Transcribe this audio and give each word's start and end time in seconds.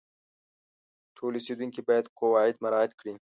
ټول 1.17 1.31
اوسیدونکي 1.37 1.81
باید 1.87 2.05
قواعد 2.19 2.55
مراعات 2.63 2.91
کړي. 2.99 3.13